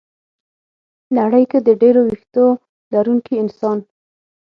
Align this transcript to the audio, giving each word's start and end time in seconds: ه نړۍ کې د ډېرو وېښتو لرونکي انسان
ه 1.05 1.09
نړۍ 1.17 1.43
کې 1.51 1.59
د 1.67 1.69
ډېرو 1.81 2.01
وېښتو 2.07 2.45
لرونکي 2.93 3.33
انسان 3.43 3.77